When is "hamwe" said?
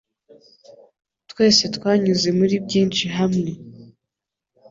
3.17-3.51